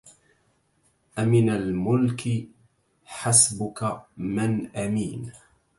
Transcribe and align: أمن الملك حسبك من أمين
أمن 1.19 1.49
الملك 1.49 2.47
حسبك 3.05 4.01
من 4.17 4.75
أمين 4.75 5.31